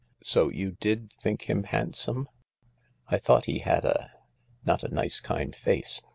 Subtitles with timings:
[0.23, 2.27] "So you did think him handsome?""
[3.11, 4.09] I thought he had a
[4.65, 6.01] ""Not a nice, kind face